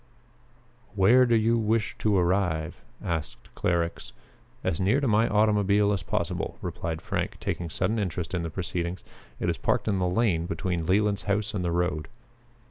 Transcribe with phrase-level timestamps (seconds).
[0.95, 4.13] "Where do you wish to arrive?" asked Clarux.
[4.63, 9.03] "As near to my automobile as possible," replied Frank, taking sudden interest in the proceedings.
[9.39, 12.07] "It is parked in the lane between Leland's house and the road."